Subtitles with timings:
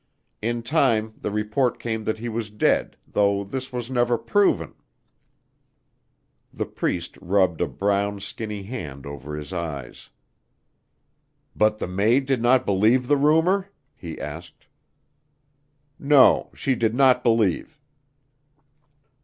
[0.41, 4.73] In time the report came that he was dead, though this was never proven."
[6.51, 10.09] The Priest rubbed a brown skinny hand over his eyes.
[11.55, 14.65] "But the maid did not believe the rumor?" he asked.
[15.99, 17.79] "No she did not believe."